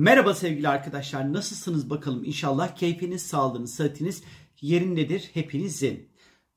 [0.00, 1.32] Merhaba sevgili arkadaşlar.
[1.32, 2.24] Nasılsınız bakalım?
[2.24, 4.22] İnşallah keyfiniz, sağlığınız, sıhhatiniz
[4.60, 6.08] yerindedir hepinizin.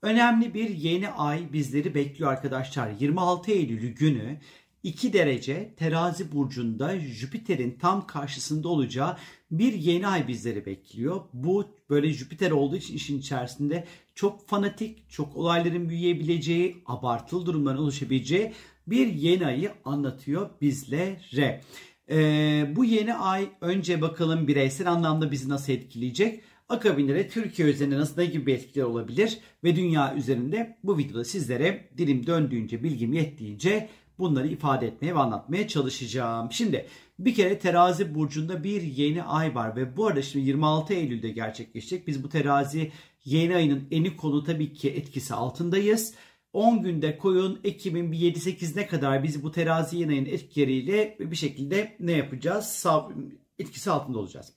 [0.02, 2.92] Önemli bir yeni ay bizleri bekliyor arkadaşlar.
[3.00, 4.40] 26 Eylül günü
[4.84, 9.18] 2 derece terazi burcunda Jüpiter'in tam karşısında olacağı
[9.52, 11.22] bir yeni ay bizleri bekliyor.
[11.34, 18.54] Bu böyle Jüpiter olduğu için işin içerisinde çok fanatik, çok olayların büyüyebileceği, abartılı durumların oluşabileceği
[18.88, 21.62] bir yeni ayı anlatıyor bizlere.
[22.10, 26.42] Ee, bu yeni ay önce bakalım bireysel anlamda bizi nasıl etkileyecek?
[26.70, 31.90] Akabinde de Türkiye üzerinde nasıl ne gibi etkiler olabilir ve dünya üzerinde bu videoda sizlere
[31.98, 36.52] dilim döndüğünce bilgim yettiğince bunları ifade etmeye ve anlatmaya çalışacağım.
[36.52, 36.88] Şimdi
[37.20, 42.08] bir kere terazi burcunda bir yeni ay var ve bu arada şimdi 26 Eylül'de gerçekleşecek.
[42.08, 42.92] Biz bu terazi
[43.26, 46.14] yeni ayının eni konu tabii ki etkisi altındayız.
[46.54, 51.96] 10 günde koyun Ekim'in bir 7-8'ne kadar biz bu terazi yeni ayın etkileriyle bir şekilde
[52.00, 52.86] ne yapacağız?
[53.60, 54.54] Etkisi altında olacağız.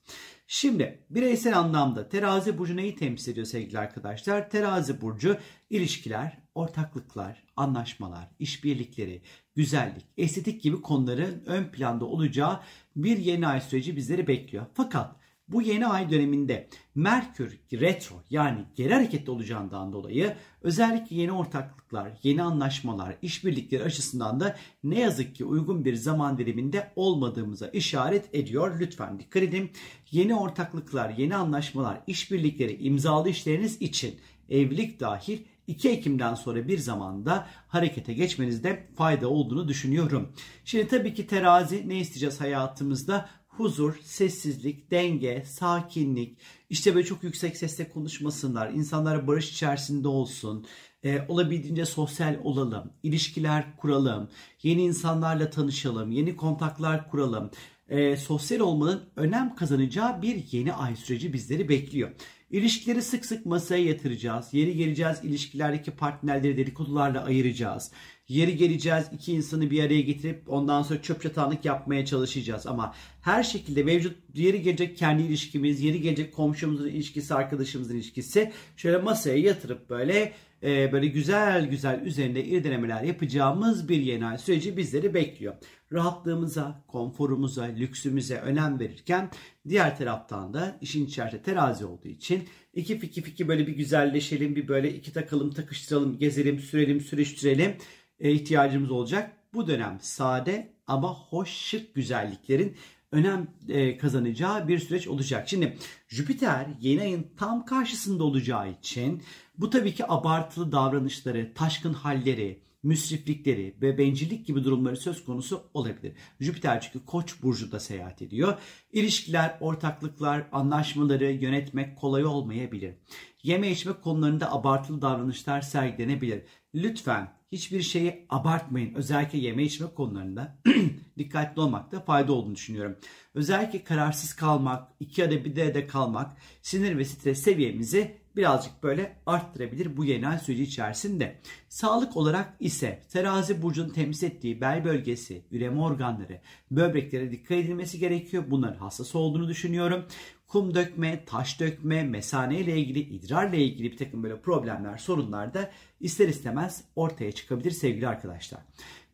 [0.47, 4.51] Şimdi bireysel anlamda terazi burcu neyi temsil ediyor sevgili arkadaşlar?
[4.51, 5.39] Terazi burcu
[5.71, 9.23] ilişkiler, ortaklıklar, anlaşmalar, işbirlikleri,
[9.55, 12.61] güzellik, estetik gibi konuların ön planda olacağı
[12.97, 14.67] bir yeni ay süreci bizleri bekliyor.
[14.75, 15.17] Fakat
[15.49, 22.43] bu yeni ay döneminde Merkür retro yani geri hareketli olacağından dolayı özellikle yeni ortaklıklar, yeni
[22.43, 28.81] anlaşmalar, işbirlikleri açısından da ne yazık ki uygun bir zaman diliminde olmadığımıza işaret ediyor.
[28.81, 29.71] Lütfen dikkat edin.
[30.11, 34.15] Yeni ortaklıklar, yeni anlaşmalar, işbirlikleri imzalı işleriniz için
[34.49, 40.33] evlilik dahil 2 Ekim'den sonra bir zamanda harekete geçmenizde fayda olduğunu düşünüyorum.
[40.65, 43.29] Şimdi tabii ki terazi ne isteyeceğiz hayatımızda?
[43.59, 46.39] Huzur, sessizlik, denge, sakinlik,
[46.71, 50.67] işte böyle çok yüksek sesle konuşmasınlar, insanlar barış içerisinde olsun,
[51.05, 54.29] e, olabildiğince sosyal olalım, ilişkiler kuralım,
[54.63, 57.51] yeni insanlarla tanışalım, yeni kontaklar kuralım.
[57.89, 62.11] E, sosyal olmanın önem kazanacağı bir yeni ay süreci bizleri bekliyor.
[62.51, 64.55] İlişkileri sık sık masaya yatıracağız.
[64.55, 67.91] Yeri geleceğiz ilişkilerdeki partnerleri dedikodularla ayıracağız.
[68.29, 72.67] Yeri geleceğiz iki insanı bir araya getirip ondan sonra çöp çatanlık yapmaya çalışacağız.
[72.67, 78.99] Ama her şekilde mevcut yeri gelecek kendi ilişkimiz, yeri gelecek komşumuzun ilişkisi, arkadaşımızın ilişkisi şöyle
[78.99, 80.33] masaya yatırıp böyle
[80.63, 85.55] e, böyle güzel güzel üzerinde irdelemeler yapacağımız bir yeni ay süreci bizleri bekliyor.
[85.93, 89.31] Rahatlığımıza, konforumuza, lüksümüze önem verirken
[89.69, 94.69] diğer taraftan da işin içerisinde terazi olduğu için iki fiki fiki böyle bir güzelleşelim, bir
[94.69, 97.77] böyle iki takalım, takıştıralım, gezelim, sürelim, sürüştürelim
[98.21, 99.33] e, ihtiyacımız olacak.
[99.55, 102.77] Bu dönem sade ama hoş şık güzelliklerin
[103.13, 105.49] önem e, kazanacağı bir süreç olacak.
[105.49, 105.77] Şimdi
[106.09, 109.23] Jüpiter yeni ayın tam karşısında olacağı için
[109.59, 116.13] bu tabii ki abartılı davranışları, taşkın halleri, müsriflikleri ve bencillik gibi durumları söz konusu olabilir.
[116.41, 118.59] Jüpiter çünkü Koç burcunda seyahat ediyor.
[118.93, 122.95] İlişkiler, ortaklıklar, anlaşmaları yönetmek kolay olmayabilir.
[123.43, 126.43] Yeme içme konularında abartılı davranışlar sergilenebilir.
[126.75, 128.95] Lütfen hiçbir şeyi abartmayın.
[128.95, 130.59] Özellikle yeme içme konularında
[131.19, 132.97] dikkatli olmakta fayda olduğunu düşünüyorum.
[133.35, 139.17] Özellikle kararsız kalmak, iki ya da bir de kalmak sinir ve stres seviyemizi birazcık böyle
[139.27, 141.41] arttırabilir bu ay süreci içerisinde.
[141.69, 146.41] Sağlık olarak ise terazi burcunun temsil ettiği bel bölgesi, üreme organları,
[146.71, 148.45] böbreklere dikkat edilmesi gerekiyor.
[148.51, 150.05] Bunların hassas olduğunu düşünüyorum.
[150.49, 155.71] Kum dökme, taş dökme, mesane ile ilgili, idrarla ilgili bir takım böyle problemler, sorunlar da
[156.01, 158.61] ister istemez ortaya çıkabilir sevgili arkadaşlar.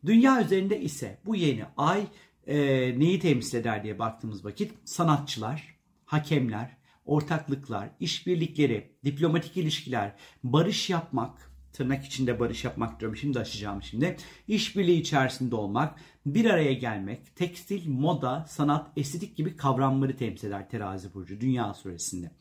[0.05, 2.03] Dünya üzerinde ise bu yeni ay
[2.47, 2.55] e,
[2.99, 12.05] neyi temsil eder diye baktığımız vakit sanatçılar, hakemler, ortaklıklar, işbirlikleri, diplomatik ilişkiler, barış yapmak, tırnak
[12.05, 14.17] içinde barış yapmak diyorum şimdi açacağım şimdi.
[14.47, 21.13] İşbirliği içerisinde olmak, bir araya gelmek, tekstil, moda, sanat, estetik gibi kavramları temsil eder terazi
[21.13, 22.31] burcu dünya süresinde.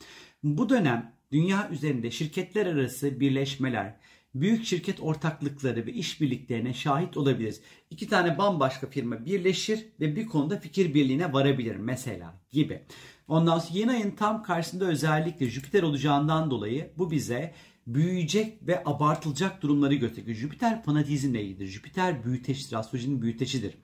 [0.42, 3.96] Bu dönem dünya üzerinde şirketler arası birleşmeler,
[4.34, 7.60] büyük şirket ortaklıkları ve işbirliklerine şahit olabiliriz.
[7.90, 12.82] İki tane bambaşka firma birleşir ve bir konuda fikir birliğine varabilir mesela gibi.
[13.28, 17.54] Ondan sonra yeni ayın tam karşısında özellikle Jüpiter olacağından dolayı bu bize
[17.86, 20.36] büyüyecek ve abartılacak durumları gösteriyor.
[20.36, 21.66] Jüpiter fanatizmle ilgilidir.
[21.66, 23.74] Jüpiter büyüteçtir, astrolojinin büyüteçidir.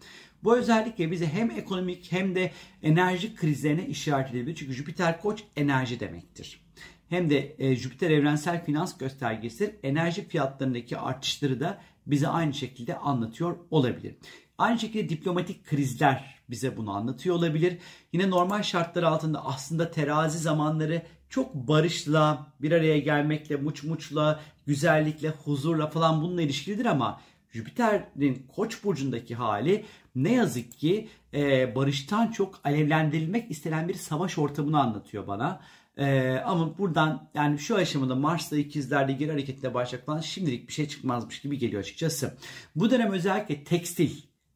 [0.45, 2.53] Bu özellikle bize hem ekonomik hem de
[2.83, 4.57] enerji krizlerine işaret edebilir.
[4.57, 6.61] Çünkü Jüpiter koç enerji demektir.
[7.09, 13.57] Hem de e, Jüpiter evrensel finans göstergesi enerji fiyatlarındaki artışları da bize aynı şekilde anlatıyor
[13.71, 14.15] olabilir.
[14.59, 17.79] Aynı şekilde diplomatik krizler bize bunu anlatıyor olabilir.
[18.13, 25.29] Yine normal şartlar altında aslında terazi zamanları çok barışla, bir araya gelmekle, muç muçla, güzellikle,
[25.29, 27.21] huzurla falan bununla ilişkilidir ama
[27.53, 29.85] Jüpiter'in Koç burcundaki hali
[30.17, 35.61] ne yazık ki e, barıştan çok alevlendirilmek istenen bir savaş ortamını anlatıyor bana.
[35.99, 40.89] Ee, ama buradan yani şu aşamada Mars'ta ikizlerde geri hareketle başlayacak falan şimdilik bir şey
[40.89, 42.37] çıkmazmış gibi geliyor açıkçası.
[42.77, 44.11] Bu dönem özellikle tekstil,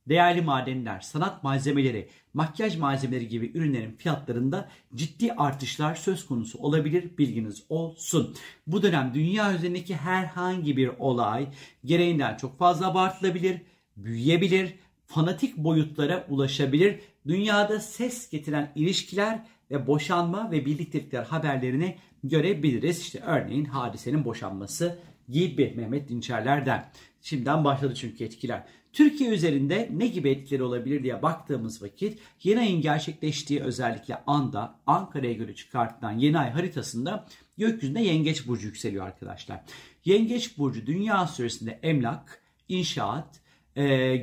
[0.08, 7.62] değerli madenler, sanat malzemeleri, makyaj malzemeleri gibi ürünlerin fiyatlarında ciddi artışlar söz konusu olabilir bilginiz
[7.69, 8.37] olsun.
[8.66, 11.49] Bu dönem dünya üzerindeki herhangi bir olay
[11.84, 13.60] gereğinden çok fazla abartılabilir,
[13.96, 14.75] büyüyebilir,
[15.06, 17.00] fanatik boyutlara ulaşabilir.
[17.26, 23.00] Dünyada ses getiren ilişkiler ve boşanma ve birliktelikler haberlerini görebiliriz.
[23.00, 24.98] İşte örneğin hadisenin boşanması
[25.28, 26.90] gibi Mehmet Dinçerler'den.
[27.22, 28.64] Şimdiden başladı çünkü etkiler.
[28.92, 35.32] Türkiye üzerinde ne gibi etkileri olabilir diye baktığımız vakit yeni ayın gerçekleştiği özellikle anda Ankara'ya
[35.32, 37.26] göre çıkartılan yeni ay haritasında
[37.58, 39.60] gökyüzünde Yengeç Burcu yükseliyor arkadaşlar.
[40.04, 43.41] Yengeç Burcu dünya süresinde emlak, inşaat,
[43.76, 44.16] e,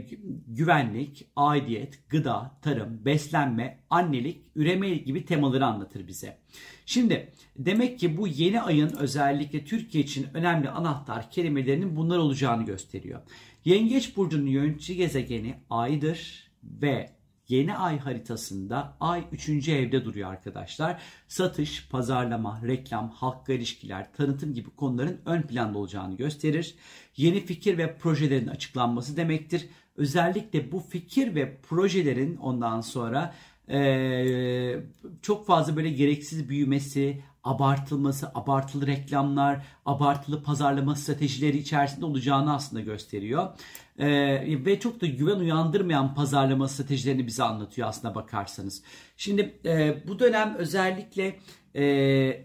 [0.48, 6.38] güvenlik, aidiyet, gıda, tarım, beslenme, annelik, üreme gibi temaları anlatır bize.
[6.86, 13.22] Şimdi demek ki bu yeni ayın özellikle Türkiye için önemli anahtar kelimelerinin bunlar olacağını gösteriyor.
[13.66, 17.10] Yengeç burcunun yönetici gezegeni aydır ve
[17.50, 19.50] yeni ay haritasında ay 3.
[19.70, 21.02] evde duruyor arkadaşlar.
[21.28, 26.76] Satış, pazarlama, reklam, halkla ilişkiler, tanıtım gibi konuların ön planda olacağını gösterir.
[27.18, 29.70] Yeni fikir ve projelerin açıklanması demektir.
[29.98, 33.34] Özellikle bu fikir ve projelerin ondan sonra
[33.72, 34.76] ee,
[35.22, 43.48] çok fazla böyle gereksiz büyümesi, abartılması, abartılı reklamlar, abartılı pazarlama stratejileri içerisinde olacağını aslında gösteriyor.
[44.00, 48.84] Ee, ve çok da güven uyandırmayan pazarlama stratejilerini bize anlatıyor aslında bakarsanız.
[49.18, 51.40] Şimdi e, bu dönem özellikle
[51.74, 51.84] e,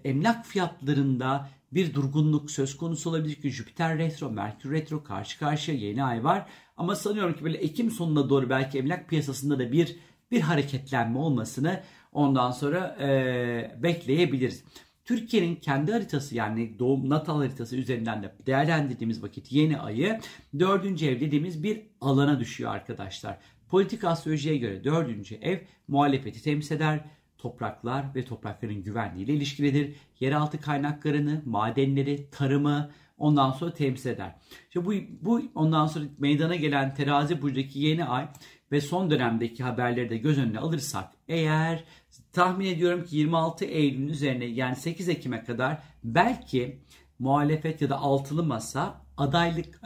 [0.04, 6.04] emlak fiyatlarında bir durgunluk söz konusu olabilir ki Jüpiter retro, Merkür retro karşı karşıya yeni
[6.04, 6.46] ay var.
[6.76, 9.96] Ama sanıyorum ki böyle Ekim sonuna doğru belki emlak piyasasında da bir
[10.30, 11.80] bir hareketlenme olmasını
[12.12, 14.64] ondan sonra e, bekleyebiliriz.
[15.04, 20.20] Türkiye'nin kendi haritası yani doğum natal haritası üzerinden de değerlendirdiğimiz vakit yeni ayı
[20.58, 23.38] dördüncü ev dediğimiz bir alana düşüyor arkadaşlar.
[23.68, 25.58] Politik astrolojiye göre dördüncü ev
[25.88, 27.00] muhalefeti temsil eder.
[27.38, 29.96] Topraklar ve toprakların güvenliğiyle ilişkilidir.
[30.20, 34.34] Yeraltı kaynaklarını, madenleri, tarımı, ondan sonra temsil eder.
[34.68, 38.28] İşte bu, bu ondan sonra meydana gelen terazi burcundaki yeni ay
[38.72, 41.84] ve son dönemdeki haberleri de göz önüne alırsak eğer
[42.32, 46.80] tahmin ediyorum ki 26 Eylül'ün üzerine yani 8 Ekim'e kadar belki
[47.18, 49.80] muhalefet ya da altılı masa adaylık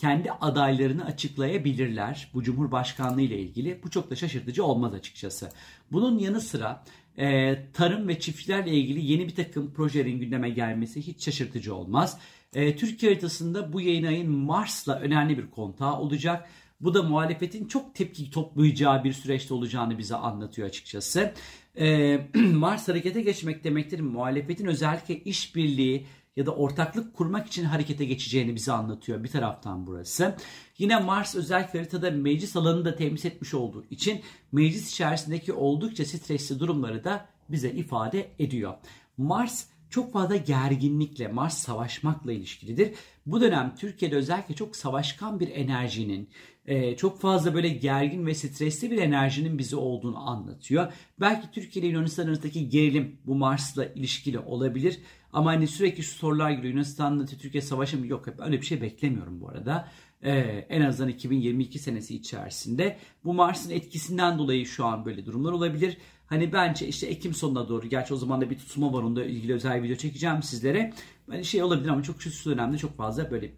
[0.00, 3.82] kendi adaylarını açıklayabilirler bu Cumhurbaşkanlığı ile ilgili.
[3.82, 5.50] Bu çok da şaşırtıcı olmaz açıkçası.
[5.92, 6.84] Bunun yanı sıra
[7.18, 12.18] e, tarım ve çiftçilerle ilgili yeni bir takım projelerin gündeme gelmesi hiç şaşırtıcı olmaz.
[12.54, 16.48] E, Türkiye haritasında bu yayın ayın Mars'la önemli bir kontağı olacak.
[16.80, 21.32] Bu da muhalefetin çok tepki toplayacağı bir süreçte olacağını bize anlatıyor açıkçası.
[21.78, 24.00] Ee, Mars harekete geçmek demektir.
[24.00, 26.06] Muhalefetin özellikle işbirliği
[26.36, 30.36] ya da ortaklık kurmak için harekete geçeceğini bize anlatıyor bir taraftan burası.
[30.78, 34.20] Yine Mars özel haritada meclis alanını da temsil etmiş olduğu için
[34.52, 38.74] meclis içerisindeki oldukça stresli durumları da bize ifade ediyor.
[39.16, 42.94] Mars çok fazla gerginlikle, Mars savaşmakla ilişkilidir.
[43.26, 46.28] Bu dönem Türkiye'de özellikle çok savaşkan bir enerjinin,
[46.66, 50.92] e, çok fazla böyle gergin ve stresli bir enerjinin bizi olduğunu anlatıyor.
[51.20, 54.98] Belki Türkiye ile Yunanistan arasındaki gerilim bu Mars'la ilişkili olabilir.
[55.32, 56.72] Ama hani sürekli şu sorular geliyor.
[56.72, 58.06] Yunanistan'la Türkiye savaşı mı?
[58.06, 59.88] Yok öyle bir şey beklemiyorum bu arada.
[60.22, 62.98] Ee, en azından 2022 senesi içerisinde.
[63.24, 65.96] Bu Mars'ın etkisinden dolayı şu an böyle durumlar olabilir.
[66.26, 69.54] Hani bence işte Ekim sonuna doğru gerçi o zaman da bir tutulma var onda ilgili
[69.54, 70.92] özel video çekeceğim sizlere.
[71.30, 73.52] Hani şey olabilir ama çok şu dönemde çok fazla böyle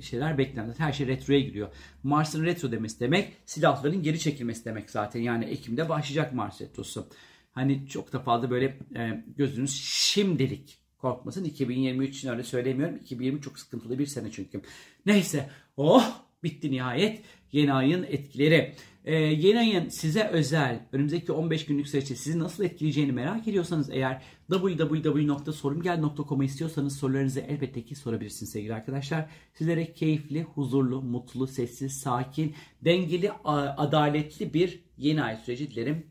[0.00, 0.80] şeyler beklenmez.
[0.80, 1.68] Her şey retroya giriyor.
[2.02, 5.20] Mars'ın retro demesi demek silahların geri çekilmesi demek zaten.
[5.20, 7.06] Yani Ekim'de başlayacak Mars retrosu.
[7.52, 8.64] Hani çok da fazla böyle
[8.96, 11.44] e, gözünüz şimdilik korkmasın.
[11.44, 12.96] 2023 için öyle söylemiyorum.
[12.96, 14.62] 2020 çok sıkıntılı bir sene çünkü.
[15.06, 15.50] Neyse.
[15.76, 17.22] Oh bitti nihayet.
[17.52, 18.74] Yeni ayın etkileri.
[19.04, 24.22] Ee, yeni ayın size özel önümüzdeki 15 günlük süreçte sizi nasıl etkileyeceğini merak ediyorsanız eğer
[24.50, 29.30] www.sorumgel.com'a istiyorsanız sorularınızı elbette ki sorabilirsiniz sevgili arkadaşlar.
[29.54, 33.32] Sizlere keyifli, huzurlu, mutlu, sessiz, sakin, dengeli,
[33.76, 36.06] adaletli bir yeni ay süreci dilerim.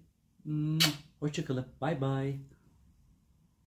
[1.19, 1.65] Hoşçakalın.
[1.81, 2.50] Bye bye.